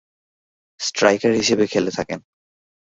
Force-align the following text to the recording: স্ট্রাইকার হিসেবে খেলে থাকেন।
স্ট্রাইকার 0.79 1.31
হিসেবে 1.33 1.65
খেলে 1.67 1.91
থাকেন। 1.91 2.19